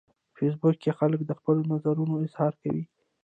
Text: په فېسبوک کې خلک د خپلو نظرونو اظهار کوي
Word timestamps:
په 0.33 0.33
فېسبوک 0.37 0.75
کې 0.83 0.91
خلک 0.99 1.19
د 1.25 1.31
خپلو 1.39 1.61
نظرونو 1.71 2.13
اظهار 2.25 2.53
کوي 2.61 2.83